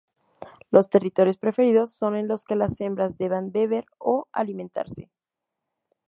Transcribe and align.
Los 0.71 0.89
territorios 0.89 1.37
preferidos 1.37 1.91
son 1.91 2.15
en 2.15 2.27
los 2.27 2.43
que 2.43 2.55
las 2.55 2.81
hembras 2.81 3.19
deban 3.19 3.51
beber 3.51 3.85
o 3.99 4.25
alimentarse. 4.31 5.11